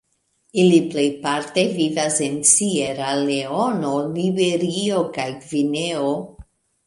[0.61, 6.09] Ili plejparte vivas en Sieraleono, Liberio kaj Gvineo.